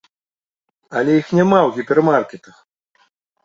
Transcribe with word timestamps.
Але 0.97 1.11
іх 1.21 1.27
няма 1.41 1.59
ў 1.67 1.77
гіпермаркетах! 1.77 2.55